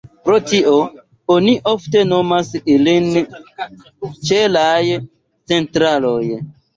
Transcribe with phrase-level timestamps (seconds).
[0.27, 0.71] Pro tio,
[1.33, 3.11] oni ofte nomas ilin
[4.29, 4.81] ĉelaj
[5.53, 6.23] "centraloj".